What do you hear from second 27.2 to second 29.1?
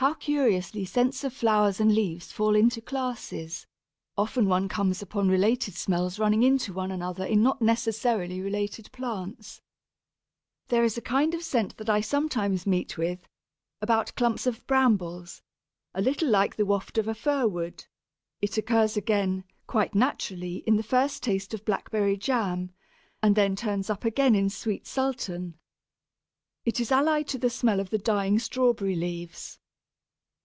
to the smell of the dying Strawberry